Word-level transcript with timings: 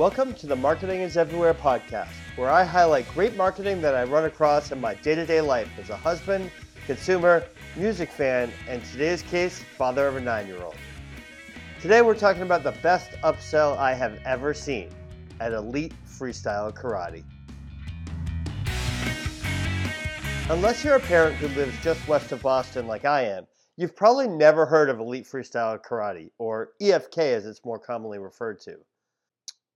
Welcome 0.00 0.32
to 0.36 0.46
the 0.46 0.56
Marketing 0.56 1.02
is 1.02 1.18
Everywhere 1.18 1.52
podcast, 1.52 2.08
where 2.36 2.48
I 2.48 2.64
highlight 2.64 3.06
great 3.12 3.36
marketing 3.36 3.82
that 3.82 3.94
I 3.94 4.04
run 4.04 4.24
across 4.24 4.72
in 4.72 4.80
my 4.80 4.94
day 4.94 5.14
to 5.14 5.26
day 5.26 5.42
life 5.42 5.68
as 5.78 5.90
a 5.90 5.96
husband, 5.96 6.50
consumer, 6.86 7.44
music 7.76 8.10
fan, 8.10 8.50
and 8.66 8.82
today's 8.82 9.20
case, 9.20 9.62
father 9.76 10.08
of 10.08 10.16
a 10.16 10.20
nine 10.22 10.46
year 10.46 10.62
old. 10.62 10.74
Today 11.82 12.00
we're 12.00 12.14
talking 12.14 12.40
about 12.40 12.62
the 12.62 12.72
best 12.80 13.10
upsell 13.22 13.76
I 13.76 13.92
have 13.92 14.18
ever 14.24 14.54
seen 14.54 14.88
at 15.38 15.52
Elite 15.52 15.92
Freestyle 16.08 16.72
Karate. 16.72 17.22
Unless 20.48 20.82
you're 20.82 20.96
a 20.96 21.00
parent 21.00 21.36
who 21.36 21.48
lives 21.48 21.76
just 21.82 22.08
west 22.08 22.32
of 22.32 22.40
Boston 22.40 22.86
like 22.86 23.04
I 23.04 23.24
am, 23.24 23.46
you've 23.76 23.94
probably 23.94 24.28
never 24.28 24.64
heard 24.64 24.88
of 24.88 24.98
Elite 24.98 25.26
Freestyle 25.26 25.78
Karate, 25.78 26.30
or 26.38 26.70
EFK 26.80 27.18
as 27.18 27.44
it's 27.44 27.62
more 27.66 27.78
commonly 27.78 28.18
referred 28.18 28.60
to. 28.60 28.78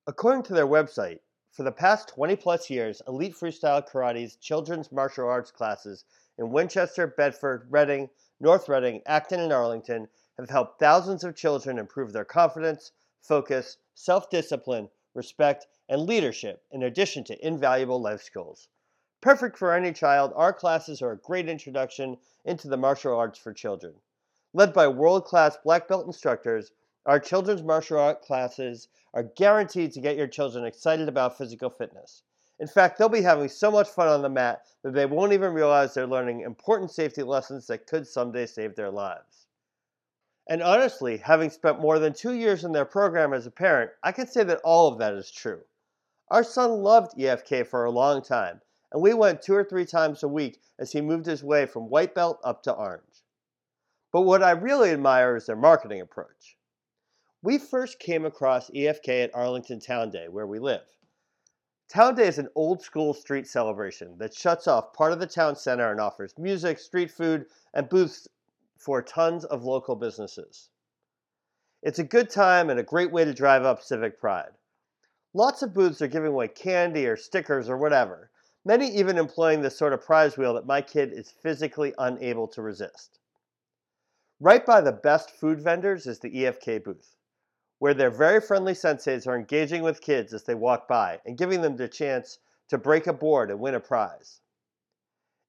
According 0.07 0.43
to 0.43 0.53
their 0.53 0.67
website, 0.67 1.21
for 1.51 1.63
the 1.63 1.73
past 1.73 2.09
20 2.09 2.37
plus 2.37 2.69
years, 2.69 3.01
Elite 3.09 3.35
Freestyle 3.35 3.89
Karate's 3.89 4.37
children's 4.37 4.93
martial 4.93 5.27
arts 5.27 5.51
classes 5.51 6.05
in 6.37 6.51
Winchester, 6.51 7.07
Bedford, 7.07 7.67
Reading, 7.71 8.11
North 8.39 8.69
Reading, 8.69 9.01
Acton, 9.07 9.41
and 9.41 9.51
Arlington 9.51 10.11
have 10.37 10.51
helped 10.51 10.79
thousands 10.79 11.25
of 11.25 11.35
children 11.35 11.79
improve 11.79 12.13
their 12.13 12.27
confidence, 12.27 12.93
focus, 13.23 13.79
self 13.95 14.29
discipline, 14.29 14.91
respect, 15.15 15.67
and 15.89 16.03
leadership, 16.03 16.67
in 16.71 16.83
addition 16.83 17.25
to 17.25 17.47
invaluable 17.47 17.99
life 17.99 18.23
skills. 18.23 18.69
Perfect 19.23 19.57
for 19.57 19.73
any 19.73 19.95
child, 19.95 20.35
our 20.37 20.53
classes 20.53 21.01
are 21.01 21.13
a 21.13 21.19
great 21.19 21.49
introduction 21.49 22.19
into 22.45 22.69
the 22.69 22.77
martial 22.77 23.17
arts 23.17 23.39
for 23.39 23.55
children. 23.55 23.95
Led 24.53 24.75
by 24.75 24.87
world 24.87 25.25
class 25.25 25.57
black 25.57 25.89
belt 25.89 26.05
instructors, 26.05 26.73
our 27.07 27.21
children's 27.21 27.63
martial 27.63 27.99
art 27.99 28.23
classes 28.23 28.89
are 29.13 29.23
guaranteed 29.23 29.93
to 29.93 30.01
get 30.01 30.17
your 30.17 30.27
children 30.27 30.65
excited 30.65 31.09
about 31.09 31.37
physical 31.37 31.71
fitness. 31.71 32.23
In 32.59 32.67
fact, 32.67 32.99
they'll 32.99 33.09
be 33.09 33.23
having 33.23 33.49
so 33.49 33.71
much 33.71 33.89
fun 33.89 34.09
on 34.09 34.23
the 34.23 34.29
mat 34.29 34.67
that 34.83 34.95
they 34.95 35.07
won't 35.07 35.33
even 35.33 35.53
realize 35.53 35.93
they're 35.93 36.07
learning 36.07 36.41
important 36.41 36.91
safety 36.91 37.23
lessons 37.23 37.67
that 37.67 37.87
could 37.87 38.07
someday 38.07 38.47
save 38.47 38.75
their 38.75 38.91
lives. 38.91 39.47
And 40.49 40.63
honestly, 40.63 41.17
having 41.17 41.51
spent 41.51 41.81
more 41.81 41.99
than 41.99 42.13
two 42.13 42.33
years 42.33 42.65
in 42.65 42.73
their 42.73 42.85
program 42.85 43.33
as 43.33 43.47
a 43.47 43.51
parent, 43.51 43.91
I 44.03 44.13
can 44.13 44.27
say 44.27 44.45
that 44.45 44.61
all 44.63 44.89
of 44.89 44.99
that 44.99 45.15
is 45.15 45.31
true. 45.31 45.63
Our 46.29 46.45
son 46.45 46.83
loved 46.83 47.19
EFK 47.19 47.67
for 47.67 47.85
a 47.85 47.91
long 47.91 48.23
time, 48.23 48.61
and 48.93 49.03
we 49.03 49.15
went 49.15 49.43
two 49.43 49.55
or 49.55 49.65
three 49.65 49.85
times 49.85 50.23
a 50.23 50.29
week 50.29 50.61
as 50.79 50.93
he 50.93 51.01
moved 51.01 51.27
his 51.27 51.45
way 51.45 51.67
from 51.67 51.91
white 51.91 52.15
belt 52.15 52.41
up 52.45 52.63
to 52.63 52.73
orange. 52.73 53.25
But 54.13 54.23
what 54.23 54.43
I 54.43 54.53
really 54.53 54.91
admire 54.91 55.37
is 55.37 55.47
their 55.47 55.57
marketing 55.57 56.01
approach. 56.01 56.57
We 57.45 57.59
first 57.59 57.99
came 57.99 58.25
across 58.25 58.71
EFK 58.71 59.25
at 59.25 59.35
Arlington 59.35 59.79
Town 59.79 60.11
Day, 60.11 60.29
where 60.31 60.47
we 60.47 60.59
live. 60.59 60.87
Town 61.91 62.15
Day 62.15 62.27
is 62.27 62.39
an 62.39 62.49
old 62.55 62.81
school 62.81 63.13
street 63.13 63.47
celebration 63.47 64.17
that 64.17 64.33
shuts 64.33 64.67
off 64.67 64.95
part 64.95 65.13
of 65.13 65.19
the 65.19 65.27
town 65.27 65.55
center 65.55 65.91
and 65.91 66.01
offers 66.01 66.39
music, 66.39 66.79
street 66.79 67.11
food, 67.11 67.45
and 67.75 67.91
booths 67.91 68.27
for 68.79 69.03
tons 69.03 69.45
of 69.45 69.63
local 69.63 69.95
businesses. 69.95 70.71
It's 71.83 71.99
a 71.99 72.03
good 72.05 72.31
time 72.31 72.71
and 72.71 72.81
a 72.81 72.83
great 72.83 73.13
way 73.13 73.27
to 73.27 73.35
drive 73.35 73.63
up 73.63 73.83
civic 73.83 74.19
pride. 74.19 74.53
Lots 75.35 75.61
of 75.61 75.75
booths 75.75 76.01
are 76.01 76.09
giving 76.09 76.33
away 76.33 76.49
candy 76.49 77.07
or 77.07 77.19
stickers 77.19 77.69
or 77.69 77.77
whatever, 77.77 78.31
many 78.65 78.89
even 78.89 79.19
employing 79.19 79.61
the 79.61 79.71
sort 79.71 79.93
of 79.93 80.01
prize 80.01 80.39
wheel 80.39 80.55
that 80.55 80.65
my 80.65 80.81
kid 80.81 81.13
is 81.13 81.31
physically 81.31 81.93
unable 81.99 82.49
to 82.49 82.63
resist. 82.63 83.19
Right 84.41 84.65
by 84.65 84.81
the 84.81 84.93
best 84.93 85.31
food 85.31 85.61
vendors 85.61 86.07
is 86.07 86.21
the 86.21 86.31
EFK 86.31 86.83
booth 86.83 87.15
where 87.79 87.95
their 87.95 88.11
very 88.11 88.41
friendly 88.41 88.73
senseis 88.73 89.27
are 89.27 89.37
engaging 89.37 89.83
with 89.83 90.01
kids 90.01 90.33
as 90.33 90.45
they 90.45 90.55
walk 90.55 90.87
by 90.89 91.21
and 91.27 91.39
giving 91.39 91.61
them 91.61 91.77
the 91.77 91.89
chance 91.89 92.39
to 92.69 92.79
break 92.79 93.07
a 93.07 93.13
board 93.13 93.51
and 93.51 93.61
win 93.61 93.75
a 93.75 93.81
prize. 93.81 94.41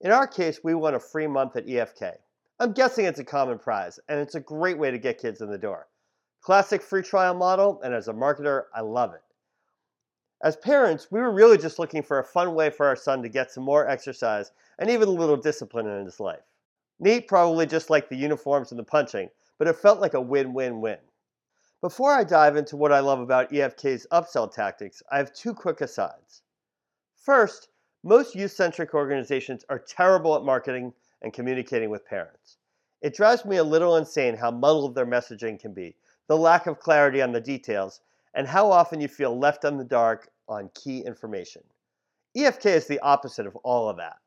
In 0.02 0.12
our 0.12 0.28
case, 0.28 0.60
we 0.64 0.74
won 0.74 0.96
a 0.96 1.00
free 1.00 1.28
month 1.28 1.56
at 1.56 1.66
EFK. 1.66 2.18
I'm 2.60 2.74
guessing 2.74 3.06
it's 3.06 3.20
a 3.20 3.24
common 3.24 3.60
prize, 3.60 4.00
and 4.08 4.20
it's 4.20 4.36
a 4.36 4.40
great 4.40 4.78
way 4.78 4.92
to 4.92 4.98
get 4.98 5.22
kids 5.22 5.42
in 5.42 5.50
the 5.50 5.58
door. 5.58 5.88
Classic 6.42 6.82
free 6.82 7.02
trial 7.02 7.34
model, 7.34 7.82
and 7.84 7.94
as 7.94 8.08
a 8.08 8.14
marketer, 8.14 8.66
I 8.74 8.82
love 8.82 9.14
it. 9.14 9.24
As 10.44 10.56
parents, 10.56 11.12
we 11.12 11.20
were 11.20 11.32
really 11.32 11.58
just 11.58 11.80
looking 11.80 12.04
for 12.04 12.20
a 12.20 12.24
fun 12.24 12.54
way 12.54 12.70
for 12.70 12.86
our 12.86 12.96
son 12.96 13.24
to 13.24 13.30
get 13.30 13.52
some 13.52 13.64
more 13.64 13.88
exercise 13.88 14.52
and 14.78 14.90
even 14.90 15.08
a 15.08 15.12
little 15.12 15.38
discipline 15.38 15.88
in 15.88 16.06
his 16.06 16.20
life. 16.20 16.44
Nate 17.00 17.28
probably 17.28 17.66
just 17.66 17.90
like 17.90 18.10
the 18.10 18.16
uniforms 18.16 18.72
and 18.72 18.80
the 18.80 18.84
punching, 18.84 19.30
but 19.58 19.68
it 19.68 19.78
felt 19.78 20.00
like 20.00 20.14
a 20.14 20.22
win 20.22 20.54
win 20.54 20.82
win. 20.82 21.00
Before 21.86 22.14
I 22.14 22.24
dive 22.24 22.56
into 22.56 22.76
what 22.76 22.92
I 22.92 23.00
love 23.00 23.20
about 23.20 23.52
EFK's 23.52 24.08
upsell 24.12 24.52
tactics, 24.52 25.04
I 25.12 25.20
have 25.20 25.32
two 25.32 25.54
quick 25.54 25.82
asides. 25.82 26.42
First, 27.16 27.68
most 28.02 28.34
youth 28.34 28.54
centric 28.54 28.96
organizations 28.96 29.64
are 29.70 29.78
terrible 29.78 30.36
at 30.36 30.42
marketing 30.42 30.96
and 31.22 31.32
communicating 31.32 31.92
with 31.92 32.04
parents. 32.04 32.58
It 33.04 33.14
drives 33.14 33.46
me 33.46 33.58
a 33.58 33.64
little 33.64 33.98
insane 33.98 34.36
how 34.36 34.50
muddled 34.50 34.96
their 34.96 35.06
messaging 35.06 35.60
can 35.60 35.76
be, 35.76 35.96
the 36.26 36.36
lack 36.36 36.66
of 36.66 36.80
clarity 36.80 37.22
on 37.22 37.34
the 37.34 37.40
details, 37.40 38.02
and 38.34 38.48
how 38.48 38.72
often 38.72 39.00
you 39.00 39.08
feel 39.08 39.38
left 39.38 39.64
in 39.64 39.78
the 39.78 39.84
dark 39.84 40.32
on 40.48 40.72
key 40.74 41.02
information. 41.02 41.62
EFK 42.36 42.66
is 42.66 42.88
the 42.88 43.00
opposite 43.02 43.46
of 43.46 43.56
all 43.58 43.90
of 43.90 43.98
that. 43.98 44.18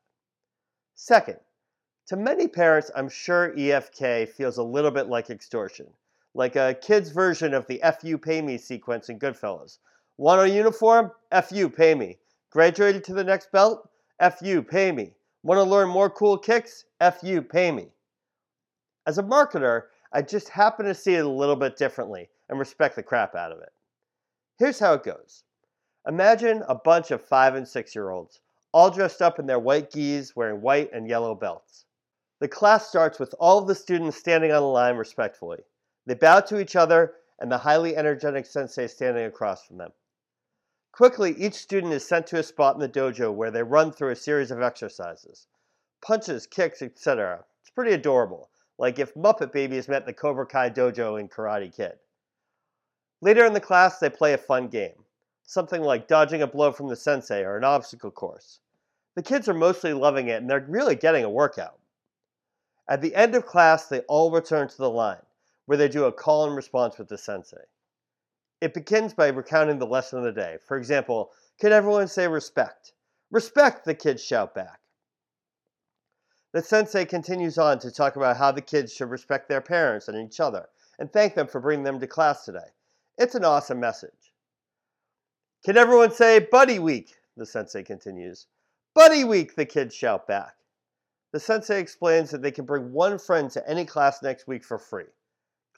Second, 0.95 1.41
to 2.07 2.15
many 2.15 2.47
parents, 2.47 2.89
I'm 2.95 3.09
sure 3.09 3.53
EFK 3.53 4.29
feels 4.29 4.57
a 4.57 4.63
little 4.63 4.91
bit 4.91 5.07
like 5.07 5.29
extortion 5.29 5.87
like 6.33 6.55
a 6.55 6.75
kid's 6.81 7.09
version 7.09 7.53
of 7.53 7.65
the 7.67 7.81
F 7.81 8.03
you 8.03 8.17
pay 8.17 8.41
me 8.41 8.57
sequence 8.57 9.09
in 9.09 9.19
Goodfellas. 9.19 9.79
Want 10.17 10.41
a 10.41 10.49
uniform? 10.49 11.11
F 11.31 11.51
you 11.51 11.69
pay 11.69 11.95
me. 11.95 12.17
Graduated 12.51 13.03
to 13.05 13.13
the 13.13 13.23
next 13.23 13.51
belt? 13.51 13.89
F 14.19 14.41
you 14.41 14.61
pay 14.61 14.91
me. 14.91 15.13
Want 15.43 15.57
to 15.57 15.63
learn 15.63 15.89
more 15.89 16.09
cool 16.09 16.37
kicks? 16.37 16.85
F 16.99 17.19
you 17.23 17.41
pay 17.41 17.71
me. 17.71 17.87
As 19.07 19.17
a 19.17 19.23
marketer, 19.23 19.83
I 20.11 20.21
just 20.21 20.49
happen 20.49 20.85
to 20.85 20.93
see 20.93 21.15
it 21.15 21.25
a 21.25 21.29
little 21.29 21.55
bit 21.55 21.77
differently 21.77 22.29
and 22.49 22.59
respect 22.59 22.95
the 22.95 23.03
crap 23.03 23.35
out 23.35 23.51
of 23.51 23.61
it. 23.61 23.71
Here's 24.57 24.79
how 24.79 24.93
it 24.93 25.03
goes 25.03 25.43
Imagine 26.07 26.63
a 26.67 26.75
bunch 26.75 27.11
of 27.11 27.21
five 27.21 27.55
and 27.55 27.67
six 27.67 27.95
year 27.95 28.09
olds, 28.09 28.41
all 28.71 28.89
dressed 28.89 29.21
up 29.21 29.39
in 29.39 29.45
their 29.45 29.59
white 29.59 29.91
gis, 29.91 30.35
wearing 30.35 30.61
white 30.61 30.91
and 30.91 31.07
yellow 31.07 31.35
belts. 31.35 31.85
The 32.39 32.47
class 32.47 32.87
starts 32.87 33.19
with 33.19 33.35
all 33.39 33.57
of 33.57 33.67
the 33.67 33.75
students 33.75 34.17
standing 34.17 34.51
on 34.51 34.61
the 34.61 34.67
line 34.67 34.95
respectfully. 34.95 35.63
They 36.09 36.15
bow 36.15 36.39
to 36.39 36.59
each 36.59 36.75
other 36.75 37.13
and 37.37 37.51
the 37.51 37.59
highly 37.59 37.95
energetic 37.95 38.47
sensei 38.47 38.87
standing 38.87 39.25
across 39.25 39.63
from 39.63 39.77
them. 39.77 39.91
Quickly, 40.91 41.35
each 41.37 41.53
student 41.53 41.93
is 41.93 42.03
sent 42.03 42.25
to 42.27 42.39
a 42.39 42.41
spot 42.41 42.73
in 42.73 42.81
the 42.81 42.89
dojo 42.89 43.31
where 43.31 43.51
they 43.51 43.61
run 43.61 43.91
through 43.91 44.09
a 44.09 44.15
series 44.15 44.49
of 44.49 44.59
exercises 44.59 45.45
punches, 46.01 46.47
kicks, 46.47 46.81
etc. 46.81 47.45
It's 47.61 47.69
pretty 47.69 47.93
adorable, 47.93 48.49
like 48.79 48.97
if 48.97 49.13
Muppet 49.13 49.51
Babies 49.51 49.87
met 49.87 50.07
the 50.07 50.13
Cobra 50.13 50.47
Kai 50.47 50.71
dojo 50.71 51.19
in 51.19 51.29
Karate 51.29 51.71
Kid. 51.71 51.99
Later 53.21 53.45
in 53.45 53.53
the 53.53 53.61
class, 53.61 53.99
they 53.99 54.09
play 54.09 54.33
a 54.33 54.39
fun 54.39 54.67
game, 54.67 55.05
something 55.43 55.83
like 55.83 56.07
dodging 56.07 56.41
a 56.41 56.47
blow 56.47 56.71
from 56.71 56.87
the 56.87 56.95
sensei 56.95 57.43
or 57.43 57.55
an 57.55 57.63
obstacle 57.63 58.09
course. 58.09 58.61
The 59.13 59.21
kids 59.21 59.47
are 59.47 59.53
mostly 59.53 59.93
loving 59.93 60.27
it 60.27 60.41
and 60.41 60.49
they're 60.49 60.65
really 60.67 60.95
getting 60.95 61.23
a 61.23 61.29
workout. 61.29 61.77
At 62.87 63.01
the 63.01 63.13
end 63.13 63.35
of 63.35 63.45
class, 63.45 63.85
they 63.85 63.99
all 64.07 64.31
return 64.31 64.67
to 64.69 64.77
the 64.77 64.89
line 64.89 65.21
where 65.69 65.77
they 65.77 65.87
do 65.87 66.05
a 66.05 66.11
call 66.11 66.47
and 66.47 66.55
response 66.55 66.97
with 66.97 67.07
the 67.09 67.17
sensei. 67.19 67.61
It 68.59 68.73
begins 68.73 69.13
by 69.13 69.27
recounting 69.27 69.77
the 69.77 69.85
lesson 69.85 70.17
of 70.17 70.25
the 70.25 70.31
day. 70.31 70.57
For 70.67 70.77
example, 70.77 71.29
can 71.61 71.71
everyone 71.71 72.07
say 72.07 72.27
respect? 72.27 72.93
Respect, 73.29 73.85
the 73.85 73.93
kids 73.93 74.23
shout 74.23 74.55
back. 74.55 74.79
The 76.53 76.63
sensei 76.63 77.05
continues 77.05 77.59
on 77.59 77.77
to 77.81 77.91
talk 77.91 78.15
about 78.15 78.37
how 78.37 78.51
the 78.51 78.63
kids 78.63 78.91
should 78.91 79.11
respect 79.11 79.47
their 79.47 79.61
parents 79.61 80.07
and 80.07 80.17
each 80.17 80.39
other 80.39 80.69
and 80.97 81.13
thank 81.13 81.35
them 81.35 81.45
for 81.45 81.61
bringing 81.61 81.83
them 81.83 81.99
to 81.99 82.07
class 82.07 82.45
today. 82.45 82.71
It's 83.19 83.35
an 83.35 83.45
awesome 83.45 83.79
message. 83.79 84.33
Can 85.63 85.77
everyone 85.77 86.13
say 86.13 86.39
Buddy 86.39 86.79
Week? 86.79 87.13
The 87.37 87.45
sensei 87.45 87.83
continues. 87.83 88.47
Buddy 88.95 89.23
Week, 89.23 89.55
the 89.55 89.67
kids 89.67 89.93
shout 89.93 90.25
back. 90.25 90.55
The 91.31 91.39
sensei 91.39 91.79
explains 91.79 92.31
that 92.31 92.41
they 92.41 92.49
can 92.49 92.65
bring 92.65 92.91
one 92.91 93.19
friend 93.19 93.51
to 93.51 93.69
any 93.69 93.85
class 93.85 94.23
next 94.23 94.47
week 94.47 94.65
for 94.65 94.79
free. 94.79 95.05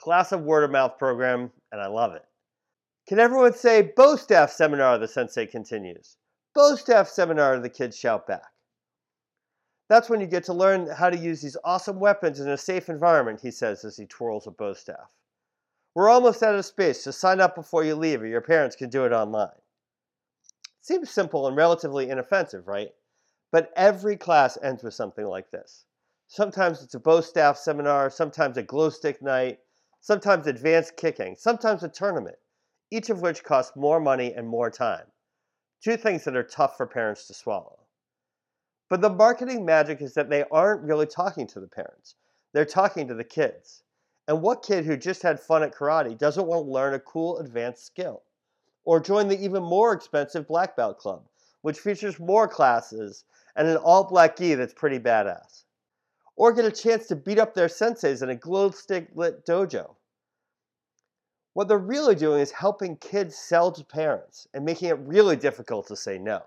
Class 0.01 0.31
of 0.31 0.41
word 0.41 0.63
of 0.63 0.71
mouth 0.71 0.97
program, 0.97 1.51
and 1.71 1.79
I 1.79 1.85
love 1.85 2.13
it. 2.13 2.25
Can 3.07 3.19
everyone 3.19 3.53
say 3.53 3.93
bo 3.95 4.15
staff 4.15 4.51
seminar? 4.51 4.97
The 4.97 5.07
sensei 5.07 5.45
continues. 5.45 6.17
Bo 6.55 6.75
staff 6.75 7.07
seminar, 7.07 7.59
the 7.59 7.69
kids 7.69 7.95
shout 7.97 8.25
back. 8.25 8.51
That's 9.89 10.09
when 10.09 10.19
you 10.19 10.25
get 10.25 10.43
to 10.45 10.53
learn 10.53 10.87
how 10.89 11.11
to 11.11 11.17
use 11.17 11.41
these 11.41 11.57
awesome 11.63 11.99
weapons 11.99 12.39
in 12.39 12.49
a 12.49 12.57
safe 12.57 12.89
environment, 12.89 13.41
he 13.41 13.51
says 13.51 13.85
as 13.85 13.95
he 13.95 14.07
twirls 14.07 14.47
a 14.47 14.51
bo 14.51 14.73
staff. 14.73 15.11
We're 15.93 16.09
almost 16.09 16.41
out 16.41 16.55
of 16.55 16.65
space, 16.65 17.03
so 17.03 17.11
sign 17.11 17.39
up 17.39 17.53
before 17.53 17.83
you 17.83 17.93
leave, 17.93 18.23
or 18.23 18.27
your 18.27 18.41
parents 18.41 18.75
can 18.75 18.89
do 18.89 19.05
it 19.05 19.11
online. 19.11 19.49
Seems 20.81 21.11
simple 21.11 21.45
and 21.45 21.55
relatively 21.55 22.09
inoffensive, 22.09 22.67
right? 22.67 22.89
But 23.51 23.71
every 23.75 24.17
class 24.17 24.57
ends 24.63 24.81
with 24.81 24.95
something 24.95 25.27
like 25.27 25.51
this. 25.51 25.85
Sometimes 26.25 26.81
it's 26.81 26.95
a 26.95 26.99
bo 26.99 27.21
staff 27.21 27.57
seminar, 27.57 28.09
sometimes 28.09 28.57
a 28.57 28.63
glow 28.63 28.89
stick 28.89 29.21
night, 29.21 29.59
sometimes 30.01 30.47
advanced 30.47 30.97
kicking, 30.97 31.35
sometimes 31.37 31.83
a 31.83 31.87
tournament. 31.87 32.37
each 32.91 33.09
of 33.09 33.21
which 33.21 33.43
costs 33.43 33.75
more 33.77 34.01
money 34.01 34.33
and 34.33 34.47
more 34.47 34.69
time. 34.69 35.05
Two 35.81 35.95
things 35.95 36.25
that 36.25 36.35
are 36.35 36.43
tough 36.43 36.75
for 36.75 36.85
parents 36.85 37.25
to 37.27 37.33
swallow. 37.33 37.79
But 38.89 38.99
the 38.99 39.09
marketing 39.09 39.63
magic 39.63 40.01
is 40.01 40.13
that 40.15 40.29
they 40.29 40.43
aren't 40.51 40.83
really 40.83 41.05
talking 41.07 41.47
to 41.47 41.61
the 41.61 41.67
parents, 41.69 42.15
they're 42.51 42.65
talking 42.65 43.07
to 43.07 43.13
the 43.13 43.23
kids. 43.23 43.83
And 44.27 44.41
what 44.41 44.63
kid 44.63 44.85
who 44.85 44.97
just 44.97 45.23
had 45.23 45.39
fun 45.39 45.63
at 45.63 45.73
karate 45.73 46.17
doesn't 46.17 46.45
want 46.45 46.65
to 46.65 46.71
learn 46.71 46.93
a 46.93 46.99
cool 46.99 47.39
advanced 47.39 47.85
skill? 47.85 48.23
Or 48.83 48.99
join 48.99 49.29
the 49.29 49.39
even 49.39 49.63
more 49.63 49.93
expensive 49.93 50.47
Black 50.47 50.75
Belt 50.75 50.97
Club, 50.97 51.27
which 51.61 51.79
features 51.79 52.19
more 52.19 52.47
classes 52.47 53.23
and 53.55 53.67
an 53.67 53.77
all 53.77 54.03
black 54.03 54.35
gi 54.35 54.55
that's 54.55 54.73
pretty 54.73 54.99
badass. 54.99 55.63
Or 56.41 56.51
get 56.51 56.65
a 56.65 56.71
chance 56.71 57.05
to 57.05 57.15
beat 57.15 57.37
up 57.37 57.53
their 57.53 57.67
senseis 57.67 58.23
in 58.23 58.31
a 58.31 58.35
glow 58.35 58.71
stick 58.71 59.09
lit 59.13 59.45
dojo. 59.45 59.93
What 61.53 61.67
they're 61.67 61.77
really 61.77 62.15
doing 62.15 62.41
is 62.41 62.49
helping 62.49 62.97
kids 62.97 63.37
sell 63.37 63.71
to 63.71 63.83
parents 63.83 64.47
and 64.51 64.65
making 64.65 64.89
it 64.89 64.97
really 65.01 65.35
difficult 65.35 65.85
to 65.89 65.95
say 65.95 66.17
no, 66.17 66.41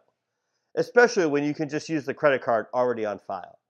especially 0.75 1.26
when 1.26 1.44
you 1.44 1.55
can 1.55 1.69
just 1.69 1.88
use 1.88 2.05
the 2.06 2.12
credit 2.12 2.43
card 2.43 2.67
already 2.75 3.06
on 3.06 3.20
file. 3.20 3.61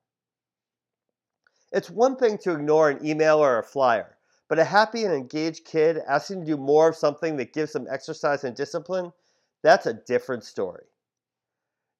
It's 1.73 1.91
one 1.91 2.17
thing 2.17 2.39
to 2.39 2.55
ignore 2.55 2.89
an 2.89 3.07
email 3.07 3.37
or 3.37 3.59
a 3.59 3.63
flyer, 3.63 4.17
but 4.49 4.59
a 4.59 4.65
happy 4.65 5.05
and 5.05 5.13
engaged 5.13 5.67
kid 5.67 5.99
asking 6.09 6.41
to 6.41 6.53
do 6.53 6.57
more 6.57 6.89
of 6.89 6.97
something 6.97 7.37
that 7.37 7.53
gives 7.53 7.75
them 7.75 7.87
exercise 7.91 8.45
and 8.45 8.57
discipline, 8.57 9.13
that's 9.63 9.85
a 9.85 9.93
different 9.93 10.45
story. 10.45 10.87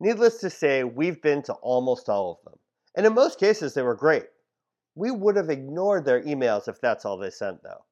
Needless 0.01 0.39
to 0.39 0.49
say, 0.49 0.83
we've 0.83 1.21
been 1.21 1.43
to 1.43 1.53
almost 1.53 2.09
all 2.09 2.41
of 2.41 2.51
them. 2.51 2.59
And 2.95 3.07
in 3.07 3.15
most 3.15 3.41
cases, 3.41 3.75
they 3.75 3.83
were 3.83 3.95
great. 3.95 4.27
We 4.95 5.11
would 5.11 5.37
have 5.37 5.51
ignored 5.51 6.05
their 6.05 6.23
emails 6.23 6.69
if 6.69 6.81
that's 6.81 7.05
all 7.05 7.17
they 7.17 7.31
sent, 7.31 7.63
though. 7.63 7.85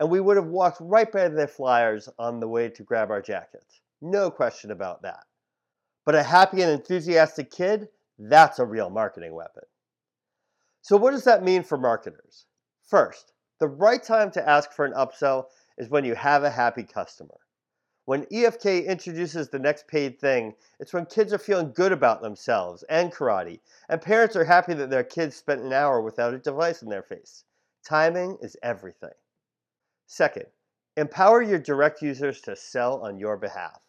And 0.00 0.10
we 0.10 0.20
would 0.20 0.36
have 0.36 0.46
walked 0.46 0.78
right 0.80 1.10
by 1.10 1.28
their 1.28 1.48
flyers 1.48 2.08
on 2.18 2.40
the 2.40 2.48
way 2.48 2.68
to 2.68 2.82
grab 2.82 3.10
our 3.10 3.22
jackets. 3.22 3.80
No 4.00 4.30
question 4.30 4.70
about 4.70 5.02
that. 5.02 5.24
But 6.04 6.14
a 6.14 6.22
happy 6.22 6.62
and 6.62 6.70
enthusiastic 6.70 7.50
kid, 7.50 7.88
that's 8.18 8.58
a 8.58 8.64
real 8.64 8.90
marketing 8.90 9.34
weapon. 9.34 9.64
So, 10.82 10.96
what 10.96 11.10
does 11.10 11.24
that 11.24 11.42
mean 11.42 11.62
for 11.62 11.76
marketers? 11.76 12.46
First, 12.82 13.32
the 13.60 13.68
right 13.68 14.02
time 14.02 14.30
to 14.32 14.48
ask 14.48 14.72
for 14.72 14.84
an 14.84 14.92
upsell 14.92 15.46
is 15.76 15.90
when 15.90 16.04
you 16.04 16.14
have 16.14 16.44
a 16.44 16.50
happy 16.50 16.82
customer. 16.82 17.38
When 18.08 18.24
EFK 18.32 18.86
introduces 18.86 19.50
the 19.50 19.58
next 19.58 19.86
paid 19.86 20.18
thing, 20.18 20.54
it's 20.80 20.94
when 20.94 21.04
kids 21.04 21.30
are 21.34 21.38
feeling 21.38 21.74
good 21.74 21.92
about 21.92 22.22
themselves 22.22 22.82
and 22.84 23.12
karate, 23.12 23.60
and 23.86 24.00
parents 24.00 24.34
are 24.34 24.44
happy 24.44 24.72
that 24.72 24.88
their 24.88 25.04
kids 25.04 25.36
spent 25.36 25.60
an 25.60 25.74
hour 25.74 26.00
without 26.00 26.32
a 26.32 26.38
device 26.38 26.80
in 26.80 26.88
their 26.88 27.02
face. 27.02 27.44
Timing 27.84 28.38
is 28.40 28.56
everything. 28.62 29.12
Second, 30.06 30.46
empower 30.96 31.42
your 31.42 31.58
direct 31.58 32.00
users 32.00 32.40
to 32.40 32.56
sell 32.56 33.02
on 33.02 33.18
your 33.18 33.36
behalf. 33.36 33.82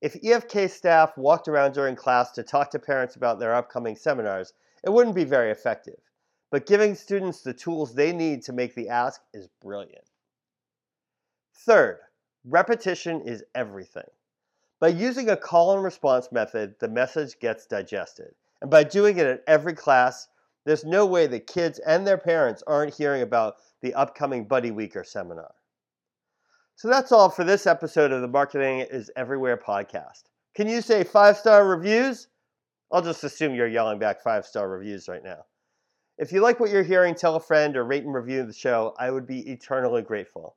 If 0.00 0.22
EFK 0.22 0.70
staff 0.70 1.18
walked 1.18 1.48
around 1.48 1.72
during 1.72 1.96
class 1.96 2.30
to 2.34 2.44
talk 2.44 2.70
to 2.70 2.78
parents 2.78 3.16
about 3.16 3.40
their 3.40 3.56
upcoming 3.56 3.96
seminars, 3.96 4.52
it 4.84 4.90
wouldn't 4.90 5.16
be 5.16 5.24
very 5.24 5.50
effective. 5.50 5.98
But 6.52 6.66
giving 6.66 6.94
students 6.94 7.42
the 7.42 7.54
tools 7.54 7.92
they 7.92 8.12
need 8.12 8.42
to 8.42 8.52
make 8.52 8.76
the 8.76 8.88
ask 8.88 9.20
is 9.34 9.48
brilliant. 9.60 10.08
Third, 11.52 11.98
repetition 12.44 13.20
is 13.22 13.44
everything. 13.54 14.08
By 14.80 14.88
using 14.88 15.30
a 15.30 15.36
call 15.36 15.74
and 15.74 15.84
response 15.84 16.32
method, 16.32 16.74
the 16.80 16.88
message 16.88 17.38
gets 17.38 17.66
digested. 17.66 18.34
And 18.60 18.70
by 18.70 18.84
doing 18.84 19.18
it 19.18 19.26
at 19.26 19.44
every 19.46 19.74
class, 19.74 20.28
there's 20.64 20.84
no 20.84 21.06
way 21.06 21.26
that 21.26 21.46
kids 21.46 21.78
and 21.80 22.06
their 22.06 22.18
parents 22.18 22.62
aren't 22.66 22.94
hearing 22.94 23.22
about 23.22 23.56
the 23.80 23.94
upcoming 23.94 24.46
Buddy 24.46 24.70
Week 24.70 24.96
or 24.96 25.04
seminar. 25.04 25.54
So 26.76 26.88
that's 26.88 27.12
all 27.12 27.30
for 27.30 27.44
this 27.44 27.66
episode 27.66 28.12
of 28.12 28.22
the 28.22 28.28
Marketing 28.28 28.80
is 28.80 29.10
Everywhere 29.16 29.56
podcast. 29.56 30.24
Can 30.54 30.68
you 30.68 30.80
say 30.80 31.04
five 31.04 31.36
star 31.36 31.66
reviews? 31.66 32.28
I'll 32.90 33.02
just 33.02 33.24
assume 33.24 33.54
you're 33.54 33.68
yelling 33.68 33.98
back 33.98 34.22
five 34.22 34.46
star 34.46 34.68
reviews 34.68 35.08
right 35.08 35.22
now. 35.24 35.44
If 36.18 36.30
you 36.30 36.40
like 36.40 36.60
what 36.60 36.70
you're 36.70 36.82
hearing, 36.82 37.14
tell 37.14 37.36
a 37.36 37.40
friend 37.40 37.76
or 37.76 37.84
rate 37.84 38.04
and 38.04 38.14
review 38.14 38.44
the 38.44 38.52
show. 38.52 38.94
I 38.98 39.10
would 39.10 39.26
be 39.26 39.48
eternally 39.50 40.02
grateful. 40.02 40.56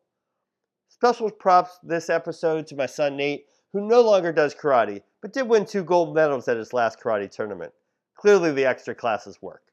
Special 0.96 1.30
props 1.30 1.78
this 1.84 2.10
episode 2.10 2.66
to 2.68 2.76
my 2.78 2.86
son 2.86 3.18
Nate, 3.18 3.48
who 3.74 3.86
no 3.86 4.00
longer 4.00 4.32
does 4.32 4.56
karate, 4.56 5.02
but 5.22 5.34
did 5.34 5.46
win 5.46 5.66
two 5.66 5.84
gold 5.84 6.16
medals 6.16 6.48
at 6.48 6.56
his 6.56 6.72
last 6.72 7.02
karate 7.02 7.30
tournament. 7.30 7.74
Clearly, 8.16 8.54
the 8.54 8.64
extra 8.64 8.96
classes 8.96 9.42
work. 9.42 9.64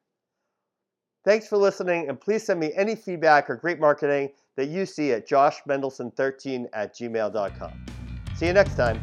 Thanks 1.25 1.47
for 1.47 1.59
listening, 1.59 2.09
and 2.09 2.21
please 2.21 2.45
send 2.45 2.59
me 2.59 2.73
any 2.75 2.97
feedback 2.97 3.49
or 3.49 3.55
great 3.55 3.79
marketing 3.79 4.31
that 4.57 4.67
you 4.67 4.85
see 4.85 5.13
at 5.13 5.29
joshmendelson13 5.29 6.67
at 6.73 6.93
gmail.com. 6.97 7.87
See 8.35 8.47
you 8.47 8.53
next 8.53 8.75
time. 8.75 9.01